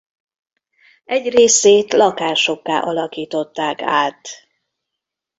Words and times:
Egy 1.05 1.29
részét 1.29 1.93
lakásokká 1.93 2.79
alakították 2.79 3.81
át. 3.81 4.19